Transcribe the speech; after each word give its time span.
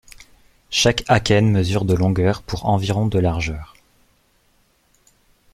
Chaque 0.71 1.03
akène 1.09 1.51
mesure 1.51 1.85
de 1.85 1.93
longueur 1.93 2.41
pour 2.41 2.65
environ 2.65 3.05
de 3.05 3.19
largeur. 3.19 3.75